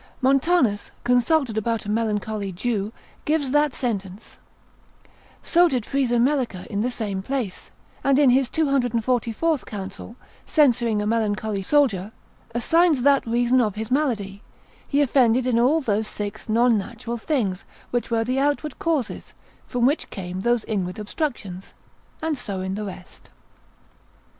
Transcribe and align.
Montanus, 0.19 0.89
consil. 1.03 1.03
22, 1.03 1.03
consulted 1.45 1.57
about 1.59 1.85
a 1.85 1.91
melancholy 1.91 2.51
Jew, 2.51 2.91
gives 3.23 3.51
that 3.51 3.75
sentence, 3.75 4.39
so 5.43 5.67
did 5.69 5.85
Frisemelica 5.85 6.65
in 6.71 6.81
the 6.81 6.89
same 6.89 7.21
place; 7.21 7.69
and 8.03 8.17
in 8.17 8.31
his 8.31 8.49
244 8.49 9.59
counsel, 9.59 10.15
censuring 10.43 11.03
a 11.03 11.05
melancholy 11.05 11.61
soldier, 11.61 12.09
assigns 12.55 13.03
that 13.03 13.27
reason 13.27 13.61
of 13.61 13.75
his 13.75 13.91
malady, 13.91 14.41
he 14.87 15.01
offended 15.01 15.45
in 15.45 15.59
all 15.59 15.81
those 15.81 16.07
six 16.07 16.49
non 16.49 16.79
natural 16.79 17.17
things, 17.17 17.63
which 17.91 18.09
were 18.09 18.23
the 18.23 18.39
outward 18.39 18.79
causes, 18.79 19.35
from 19.67 19.85
which 19.85 20.09
came 20.09 20.39
those 20.39 20.63
inward 20.65 20.97
obstructions; 20.97 21.75
and 22.23 22.39
so 22.39 22.61
in 22.61 22.73
the 22.73 22.85
rest. 22.85 23.29